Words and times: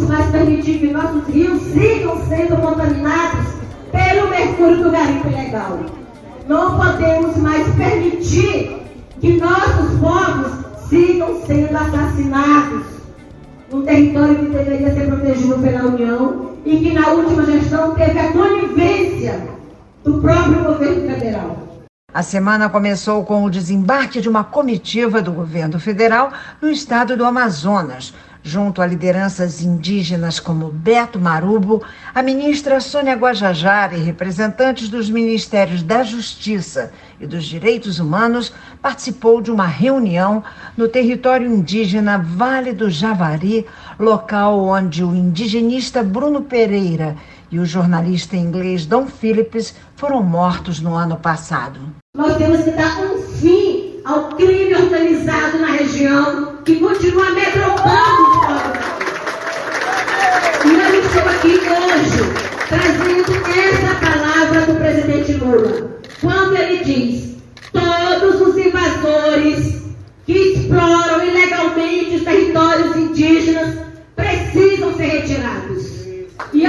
podemos 0.00 0.08
mais 0.08 0.30
permitir 0.30 0.78
que 0.78 0.92
nossos 0.92 1.26
rios 1.28 1.62
sigam 1.62 2.16
sendo 2.28 2.60
contaminados 2.60 3.46
pelo 3.92 4.30
mercúrio 4.30 4.84
do 4.84 4.90
garimpo 4.90 5.28
ilegal. 5.28 5.78
Não 6.48 6.78
podemos 6.78 7.36
mais 7.36 7.66
permitir 7.74 8.82
que 9.20 9.36
nossos 9.36 9.98
povos 10.00 10.52
sigam 10.88 11.40
sendo 11.46 11.76
assassinados 11.76 12.84
num 13.70 13.82
território 13.82 14.38
que 14.38 14.46
deveria 14.46 14.94
ser 14.94 15.06
protegido 15.06 15.58
pela 15.58 15.84
União 15.84 16.50
e 16.64 16.76
que 16.78 16.92
na 16.92 17.08
última 17.10 17.44
gestão 17.44 17.94
teve 17.94 18.18
a 18.18 18.32
conivência 18.32 19.40
do 20.04 20.14
próprio 20.20 20.64
governo 20.64 21.08
federal. 21.08 21.69
A 22.12 22.24
semana 22.24 22.68
começou 22.68 23.24
com 23.24 23.44
o 23.44 23.50
desembarque 23.50 24.20
de 24.20 24.28
uma 24.28 24.42
comitiva 24.42 25.22
do 25.22 25.30
governo 25.30 25.78
federal 25.78 26.32
no 26.60 26.68
estado 26.68 27.16
do 27.16 27.24
Amazonas 27.24 28.12
junto 28.42 28.80
a 28.80 28.86
lideranças 28.86 29.60
indígenas 29.62 30.40
como 30.40 30.68
Beto 30.68 31.20
Marubo, 31.20 31.82
a 32.14 32.22
ministra 32.22 32.80
Sônia 32.80 33.14
Guajajara 33.14 33.96
e 33.96 34.02
representantes 34.02 34.88
dos 34.88 35.10
Ministérios 35.10 35.82
da 35.82 36.02
Justiça 36.02 36.92
e 37.20 37.26
dos 37.26 37.44
Direitos 37.44 37.98
Humanos, 37.98 38.52
participou 38.80 39.42
de 39.42 39.50
uma 39.50 39.66
reunião 39.66 40.42
no 40.76 40.88
território 40.88 41.46
indígena 41.46 42.18
Vale 42.18 42.72
do 42.72 42.90
Javari, 42.90 43.66
local 43.98 44.58
onde 44.64 45.04
o 45.04 45.14
indigenista 45.14 46.02
Bruno 46.02 46.40
Pereira 46.40 47.16
e 47.50 47.58
o 47.58 47.66
jornalista 47.66 48.36
inglês 48.36 48.86
Don 48.86 49.06
Phillips 49.06 49.74
foram 49.96 50.22
mortos 50.22 50.80
no 50.80 50.94
ano 50.94 51.16
passado. 51.16 51.80
Nós 52.16 52.36
temos 52.36 52.62
que 52.62 52.70
dar 52.70 53.00
um 53.00 53.22
fim 53.22 54.00
ao 54.04 54.28
crime 54.30 54.74
organizado 54.74 55.58
na 55.58 55.72
região 55.72 56.56
que 56.64 56.76
continua 56.76 57.30
povos. 57.82 58.80
E 60.64 60.68
eu 60.68 61.02
estou 61.02 61.22
aqui 61.22 61.58
hoje 61.58 62.50
trazendo 62.68 63.32
essa 63.58 63.94
palavra 64.00 64.66
do 64.66 64.74
presidente 64.78 65.32
Lula, 65.34 65.90
quando 66.20 66.56
ele 66.56 66.84
diz: 66.84 67.36
todos 67.72 68.40
os 68.40 68.56
invasores 68.58 69.82
que 70.26 70.32
exploram 70.32 71.24
ilegalmente 71.24 72.16
os 72.16 72.24
territórios 72.24 72.96
indígenas 72.96 73.78
precisam 74.14 74.94
ser 74.96 75.06
retirados. 75.06 75.69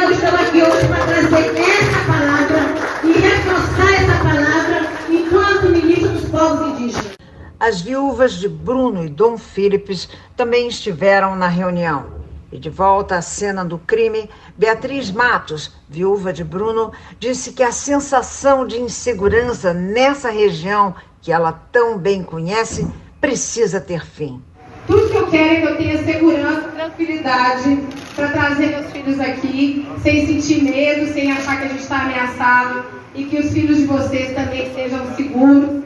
Eu 0.00 0.10
estou 0.12 0.30
aqui 0.30 0.62
hoje 0.62 0.88
para 0.88 1.04
trazer 1.04 1.60
essa 1.60 2.04
palavra 2.06 2.58
e 3.04 3.12
reforçar 3.12 3.92
essa 3.92 4.24
palavra 4.24 4.88
enquanto 5.10 5.68
ministro 5.68 6.08
dos 6.08 6.24
povos 6.30 6.68
indígenas. 6.68 7.12
As 7.60 7.82
viúvas 7.82 8.32
de 8.32 8.48
Bruno 8.48 9.04
e 9.04 9.10
Dom 9.10 9.36
Philips 9.36 10.08
também 10.34 10.68
estiveram 10.68 11.36
na 11.36 11.48
reunião. 11.48 12.06
E 12.50 12.58
de 12.58 12.70
volta 12.70 13.16
à 13.16 13.22
cena 13.22 13.62
do 13.62 13.76
crime, 13.76 14.30
Beatriz 14.56 15.10
Matos, 15.10 15.70
viúva 15.86 16.32
de 16.32 16.44
Bruno, 16.44 16.92
disse 17.18 17.52
que 17.52 17.62
a 17.62 17.70
sensação 17.70 18.66
de 18.66 18.80
insegurança 18.80 19.74
nessa 19.74 20.30
região 20.30 20.94
que 21.20 21.30
ela 21.30 21.52
tão 21.52 21.98
bem 21.98 22.22
conhece 22.22 22.90
precisa 23.20 23.78
ter 23.78 24.06
fim. 24.06 24.42
Tudo 24.86 25.10
que 25.10 25.16
eu 25.16 25.26
quero 25.26 25.52
é 25.52 25.60
que 25.60 25.66
eu 25.66 25.76
tenha 25.76 26.04
segurança, 26.04 26.68
tranquilidade 26.68 27.86
para 28.20 28.28
trazer 28.28 28.66
meus 28.66 28.92
filhos 28.92 29.18
aqui, 29.18 29.88
sem 30.02 30.26
sentir 30.26 30.62
medo, 30.62 31.10
sem 31.10 31.32
achar 31.32 31.58
que 31.58 31.64
a 31.64 31.68
gente 31.68 31.80
está 31.80 32.02
ameaçado 32.02 32.84
e 33.14 33.24
que 33.24 33.38
os 33.38 33.50
filhos 33.50 33.78
de 33.78 33.86
vocês 33.86 34.34
também 34.34 34.70
sejam 34.74 35.14
seguros 35.16 35.80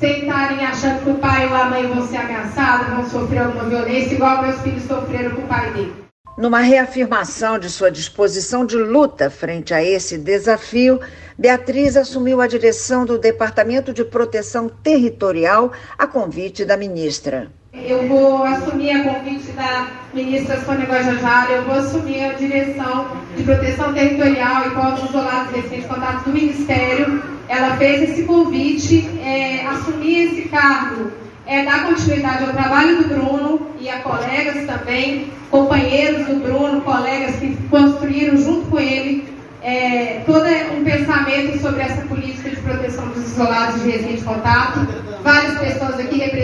sem 0.00 0.20
estarem 0.20 0.64
achando 0.66 1.04
que 1.04 1.10
o 1.10 1.14
pai 1.14 1.46
ou 1.46 1.54
a 1.54 1.64
mãe 1.66 1.86
vão 1.86 2.06
ser 2.06 2.16
ameaçados, 2.16 2.88
vão 2.88 3.08
sofrer 3.08 3.38
alguma 3.38 3.64
violência, 3.64 4.14
igual 4.14 4.42
meus 4.42 4.60
filhos 4.60 4.82
sofreram 4.84 5.36
com 5.36 5.42
o 5.42 5.46
pai 5.46 5.72
dele. 5.72 5.94
Numa 6.36 6.58
reafirmação 6.58 7.58
de 7.60 7.70
sua 7.70 7.90
disposição 7.90 8.66
de 8.66 8.76
luta 8.76 9.30
frente 9.30 9.72
a 9.72 9.84
esse 9.84 10.18
desafio, 10.18 11.00
Beatriz 11.38 11.96
assumiu 11.96 12.40
a 12.40 12.46
direção 12.46 13.06
do 13.06 13.18
Departamento 13.18 13.92
de 13.92 14.04
Proteção 14.04 14.68
Territorial 14.68 15.70
a 15.96 16.06
convite 16.06 16.64
da 16.64 16.76
ministra. 16.76 17.52
Eu 17.82 18.06
vou 18.06 18.44
assumir 18.44 18.90
a 18.92 19.02
convite 19.02 19.50
da 19.52 19.88
ministra 20.14 20.60
Sônia 20.60 20.86
Guajajara, 20.86 21.50
eu 21.52 21.64
vou 21.64 21.74
assumir 21.74 22.22
a 22.22 22.32
direção 22.34 23.08
de 23.36 23.42
proteção 23.42 23.92
territorial 23.92 24.66
e 24.66 24.70
povos 24.70 25.10
isolados 25.10 25.54
recentes 25.54 25.86
contatos 25.86 26.22
do 26.22 26.30
Ministério. 26.30 27.22
Ela 27.48 27.76
fez 27.76 28.10
esse 28.10 28.22
convite, 28.22 29.10
é, 29.20 29.66
assumir 29.66 30.28
esse 30.28 30.48
cargo 30.48 31.12
é 31.46 31.62
dar 31.62 31.86
continuidade 31.86 32.44
ao 32.44 32.52
trabalho 32.52 33.02
do 33.02 33.08
Bruno 33.08 33.68
e 33.78 33.88
a 33.90 34.00
colegas 34.00 34.66
também, 34.66 35.30
companheiros 35.50 36.26
do 36.26 36.36
Bruno, 36.36 36.80
colegas 36.80 37.36
que 37.36 37.54
construíram 37.68 38.36
junto 38.36 38.70
com 38.70 38.78
ele 38.78 39.28
é, 39.64 40.20
todo 40.26 40.44
um 40.78 40.84
pensamento 40.84 41.58
sobre 41.58 41.82
essa 41.82 42.02
política 42.02 42.50
de 42.50 42.56
proteção 42.56 43.08
dos 43.08 43.24
isolados 43.24 43.82
de 43.82 43.90
recente 43.90 44.22
contato. 44.22 44.86
Várias 45.22 45.58
pessoas 45.58 45.98
aqui 45.98 46.18
representam 46.18 46.43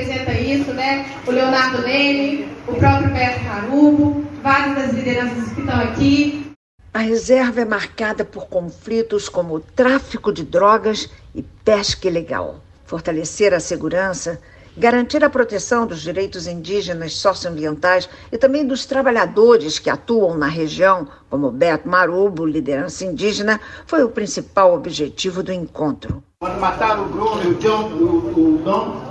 né? 0.90 1.06
O 1.26 1.30
Leonardo 1.30 1.82
Leme, 1.82 2.48
o 2.66 2.74
próprio 2.74 3.10
Beto 3.12 3.44
Carubo, 3.44 4.24
várias 4.42 4.76
das 4.76 4.92
lideranças 4.94 5.52
que 5.52 5.60
estão 5.60 5.80
aqui. 5.80 6.52
A 6.92 6.98
reserva 6.98 7.60
é 7.60 7.64
marcada 7.64 8.24
por 8.24 8.48
conflitos 8.48 9.28
como 9.28 9.54
o 9.54 9.60
tráfico 9.60 10.32
de 10.32 10.44
drogas 10.44 11.08
e 11.34 11.42
pesca 11.42 12.08
ilegal. 12.08 12.60
Fortalecer 12.84 13.54
a 13.54 13.60
segurança 13.60 14.40
garantir 14.76 15.22
a 15.24 15.30
proteção 15.30 15.86
dos 15.86 16.00
direitos 16.00 16.46
indígenas 16.46 17.14
socioambientais 17.14 18.08
e 18.32 18.38
também 18.38 18.66
dos 18.66 18.86
trabalhadores 18.86 19.78
que 19.78 19.90
atuam 19.90 20.36
na 20.36 20.46
região, 20.46 21.06
como 21.28 21.50
Beto 21.50 21.88
Marubo, 21.88 22.46
liderança 22.46 23.04
indígena, 23.04 23.60
foi 23.86 24.02
o 24.02 24.08
principal 24.08 24.74
objetivo 24.74 25.42
do 25.42 25.52
encontro. 25.52 26.22
Quando 26.40 26.58
mataram 26.58 27.04
o 27.04 27.08
Bruno 27.08 27.42
e 27.44 27.46
o 27.48 27.54
John, 27.56 27.90
o, 27.92 28.56
o 28.56 28.58
Dom, 28.64 29.09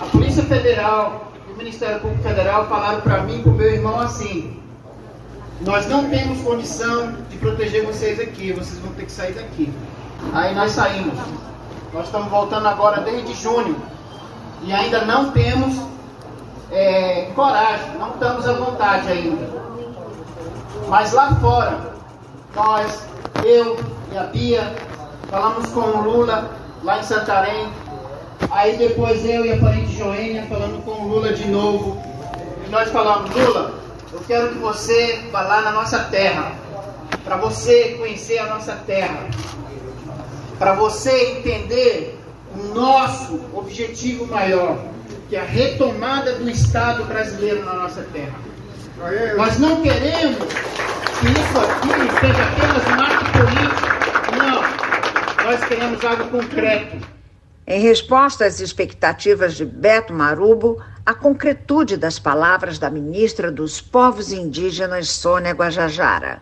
a 0.00 0.06
Polícia 0.06 0.42
Federal 0.44 1.32
e 1.48 1.52
o 1.52 1.56
Ministério 1.56 2.00
Público 2.00 2.22
Federal 2.22 2.66
falaram 2.66 3.00
para 3.00 3.22
mim 3.22 3.38
e 3.38 3.42
para 3.42 3.50
o 3.52 3.54
meu 3.54 3.72
irmão 3.72 3.98
assim: 4.00 4.60
nós 5.60 5.86
não 5.86 6.08
temos 6.08 6.40
condição 6.42 7.12
de 7.30 7.36
proteger 7.38 7.84
vocês 7.86 8.20
aqui, 8.20 8.52
vocês 8.52 8.78
vão 8.78 8.92
ter 8.92 9.06
que 9.06 9.12
sair 9.12 9.32
daqui. 9.32 9.72
Aí 10.32 10.54
nós 10.54 10.72
saímos. 10.72 11.18
Nós 11.92 12.06
estamos 12.06 12.28
voltando 12.28 12.66
agora 12.68 13.00
desde 13.00 13.32
junho 13.34 13.76
e 14.62 14.72
ainda 14.72 15.04
não 15.06 15.30
temos 15.30 15.80
é, 16.70 17.30
coragem, 17.34 17.96
não 17.98 18.10
estamos 18.10 18.46
à 18.46 18.52
vontade 18.52 19.08
ainda. 19.08 19.48
Mas 20.88 21.12
lá 21.12 21.34
fora, 21.36 21.94
nós, 22.54 23.06
eu 23.44 23.78
e 24.12 24.18
a 24.18 24.24
Bia, 24.24 24.74
falamos 25.30 25.70
com 25.70 25.80
o 25.80 26.02
Lula 26.02 26.50
lá 26.82 26.98
em 26.98 27.02
Santarém. 27.02 27.68
Aí 28.50 28.76
depois 28.76 29.24
eu 29.24 29.44
e 29.44 29.52
a 29.52 29.58
parente 29.58 29.96
Joênia 29.96 30.46
falando 30.48 30.82
com 30.84 30.92
o 30.92 31.08
Lula 31.08 31.32
de 31.32 31.46
novo. 31.46 32.02
E 32.66 32.70
nós 32.70 32.90
falamos, 32.90 33.30
Lula, 33.34 33.74
eu 34.12 34.20
quero 34.26 34.48
que 34.50 34.58
você 34.58 35.20
vá 35.30 35.42
lá 35.42 35.62
na 35.62 35.72
nossa 35.72 35.98
terra. 36.04 36.52
Para 37.24 37.36
você 37.36 37.96
conhecer 37.98 38.38
a 38.38 38.46
nossa 38.46 38.72
terra. 38.86 39.28
Para 40.58 40.72
você 40.74 41.38
entender 41.38 42.18
o 42.54 42.74
nosso 42.74 43.40
objetivo 43.52 44.26
maior, 44.26 44.78
que 45.28 45.36
é 45.36 45.40
a 45.40 45.44
retomada 45.44 46.32
do 46.34 46.48
Estado 46.48 47.04
brasileiro 47.04 47.64
na 47.64 47.74
nossa 47.74 48.02
terra. 48.12 48.38
Nós 49.36 49.58
não 49.58 49.82
queremos 49.82 50.38
que 50.38 51.26
isso 51.26 51.58
aqui 51.58 51.88
seja 52.20 52.42
apenas 52.44 52.86
um 52.88 53.00
ato 53.02 53.24
político. 53.32 53.86
Não. 54.38 55.44
Nós 55.44 55.64
queremos 55.64 56.04
algo 56.04 56.24
concreto. 56.30 57.15
Em 57.68 57.80
resposta 57.80 58.46
às 58.46 58.60
expectativas 58.60 59.54
de 59.54 59.64
Beto 59.64 60.12
Marubo, 60.12 60.80
a 61.04 61.12
concretude 61.12 61.96
das 61.96 62.16
palavras 62.16 62.78
da 62.78 62.88
ministra 62.88 63.50
dos 63.50 63.80
Povos 63.80 64.30
Indígenas, 64.30 65.10
Sônia 65.10 65.50
Guajajara. 65.50 66.40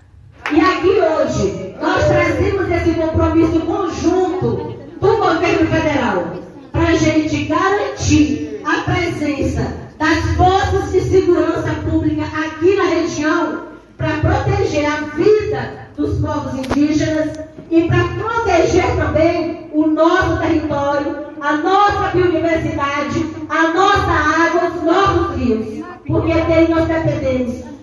E 0.52 0.60
aqui 0.60 0.90
hoje, 0.90 1.74
nós 1.80 2.04
trazemos 2.04 2.70
esse 2.70 2.90
compromisso 2.92 3.58
conjunto 3.60 4.76
do 5.00 5.16
governo 5.16 5.66
federal 5.66 6.26
para 6.70 6.88
a 6.88 6.94
gente 6.94 7.44
garantir 7.44 8.60
a 8.62 8.82
presença 8.82 9.72
das 9.98 10.36
forças 10.36 10.92
de 10.92 11.00
segurança 11.00 11.72
pública 11.90 12.24
aqui 12.24 12.76
na 12.76 12.84
região 12.84 13.68
para 13.96 14.18
proteger 14.18 14.84
a 14.84 15.00
vida 15.16 15.88
dos 15.96 16.20
povos 16.20 16.52
indígenas 16.52 17.38
e 17.70 17.88
para 17.88 18.04
proteger 18.08 18.94
também 18.96 19.70
o 19.72 19.86
nosso 19.86 20.38
território, 20.40 21.23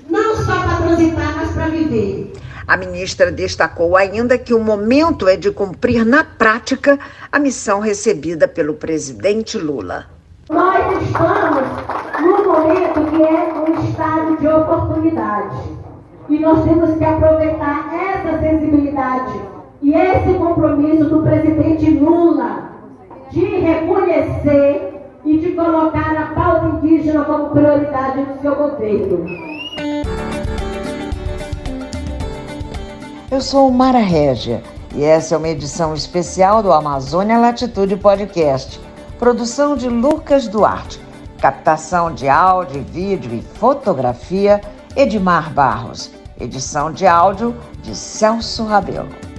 não 0.10 0.36
só 0.38 0.62
para 0.62 0.78
transitar, 0.78 1.36
mas 1.38 1.52
para 1.52 1.68
viver. 1.68 2.34
A 2.68 2.78
ministra 2.78 3.32
destacou 3.32 3.98
ainda 3.98 4.38
que 4.38 4.54
o 4.54 4.64
momento 4.64 5.28
é 5.28 5.36
de 5.36 5.52
cumprir 5.52 6.06
na 6.06 6.24
prática 6.24 7.00
a 7.32 7.40
missão 7.40 7.80
recebida 7.80 8.48
pelo 8.48 8.76
presidente 8.76 9.58
Lula. 9.58 10.06
Nós 10.50 11.02
estamos 11.02 11.64
num 12.22 12.46
momento 12.46 13.10
que 13.10 13.24
é 13.24 13.54
um 13.54 13.90
estado 13.90 14.38
de 14.38 14.48
oportunidade. 14.48 15.58
E 16.30 16.40
nós 16.40 16.64
temos 16.64 16.98
que 16.98 17.04
aproveitar 17.04 17.94
essa 17.94 18.40
sensibilidade 18.40 19.34
e 19.82 19.94
esse 19.94 20.34
compromisso 20.36 21.06
do 21.06 21.24
presidente 21.24 21.90
Lula 21.92 22.70
de 23.32 23.46
reconhecer 23.46 25.10
e 25.26 25.38
de 25.40 25.52
colocar 25.52 26.16
a 26.16 26.34
pauta 26.62 26.78
indígena 26.78 27.26
como 27.26 27.50
prioridade 27.50 28.24
do 28.24 28.42
seu 28.42 28.56
governo. 28.56 29.26
Eu 33.32 33.42
sou 33.42 33.72
Mara 33.72 34.00
Régia 34.00 34.62
e 34.94 35.04
essa 35.04 35.36
é 35.36 35.38
uma 35.38 35.50
edição 35.50 35.94
especial 35.94 36.62
do 36.62 36.72
Amazônia 36.72 37.40
Latitude 37.40 37.96
Podcast, 37.96 38.80
produção 39.18 39.76
de 39.76 39.90
Lucas 39.90 40.48
Duarte, 40.48 41.00
captação 41.40 42.14
de 42.14 42.30
áudio, 42.30 42.84
vídeo 42.84 43.34
e 43.34 43.42
fotografia 43.42 44.62
Edmar 44.96 45.52
Barros, 45.54 46.12
edição 46.40 46.92
de 46.92 47.08
áudio 47.08 47.56
de 47.82 47.96
Celso 47.96 48.66
Rabelo. 48.66 49.31